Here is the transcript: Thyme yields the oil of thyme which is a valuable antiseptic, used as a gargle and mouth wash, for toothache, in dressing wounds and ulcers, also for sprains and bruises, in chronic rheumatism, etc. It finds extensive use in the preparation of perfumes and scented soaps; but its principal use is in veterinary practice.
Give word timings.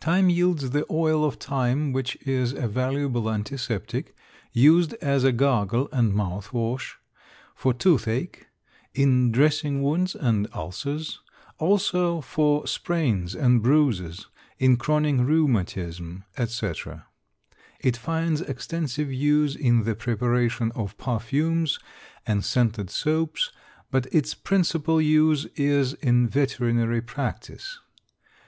Thyme 0.00 0.28
yields 0.28 0.70
the 0.70 0.84
oil 0.90 1.24
of 1.24 1.36
thyme 1.36 1.92
which 1.92 2.16
is 2.26 2.52
a 2.52 2.66
valuable 2.66 3.30
antiseptic, 3.30 4.16
used 4.52 4.94
as 4.94 5.22
a 5.22 5.30
gargle 5.30 5.88
and 5.92 6.12
mouth 6.12 6.52
wash, 6.52 6.98
for 7.54 7.72
toothache, 7.72 8.46
in 8.94 9.30
dressing 9.30 9.84
wounds 9.84 10.16
and 10.16 10.48
ulcers, 10.52 11.20
also 11.58 12.20
for 12.20 12.66
sprains 12.66 13.36
and 13.36 13.62
bruises, 13.62 14.26
in 14.58 14.76
chronic 14.76 15.20
rheumatism, 15.20 16.24
etc. 16.36 17.06
It 17.78 17.96
finds 17.96 18.40
extensive 18.40 19.12
use 19.12 19.54
in 19.54 19.84
the 19.84 19.94
preparation 19.94 20.72
of 20.72 20.98
perfumes 20.98 21.78
and 22.26 22.44
scented 22.44 22.90
soaps; 22.90 23.52
but 23.92 24.06
its 24.12 24.34
principal 24.34 25.00
use 25.00 25.44
is 25.54 25.92
in 25.92 26.26
veterinary 26.28 27.02
practice. 27.02 27.78